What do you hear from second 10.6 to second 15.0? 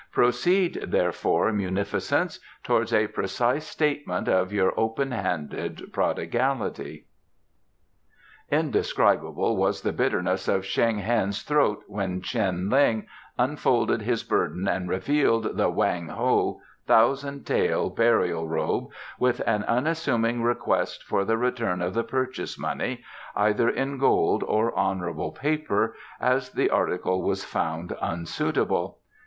Shen Heng's throat when Cheng Lin unfolded his burden and